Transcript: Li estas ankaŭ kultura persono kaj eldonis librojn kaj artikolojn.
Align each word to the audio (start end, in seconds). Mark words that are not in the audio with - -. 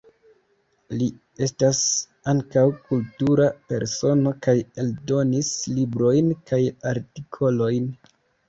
Li 0.99 1.09
estas 1.47 1.81
ankaŭ 2.33 2.63
kultura 2.87 3.47
persono 3.73 4.33
kaj 4.47 4.57
eldonis 4.85 5.53
librojn 5.77 6.33
kaj 6.53 6.63
artikolojn. 6.95 7.97